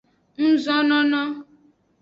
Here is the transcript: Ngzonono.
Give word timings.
Ngzonono. 0.49 1.21